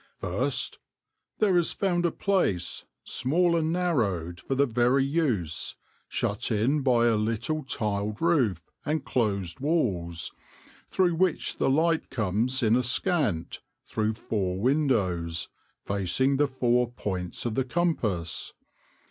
[0.17, 0.79] "First,
[1.37, 5.75] there is found a place, small and narrowed for the very use,
[6.07, 10.33] shut in by a leetle tiled roof and closed walles,
[10.89, 15.49] through which the light comes in askant through four windowes,
[15.85, 18.53] facing the four pointes of the compass.